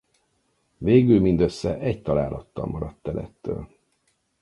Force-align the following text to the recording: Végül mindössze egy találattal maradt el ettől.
Végül 0.77 1.19
mindössze 1.19 1.77
egy 1.79 2.01
találattal 2.01 2.65
maradt 2.65 3.07
el 3.07 3.19
ettől. 3.19 3.67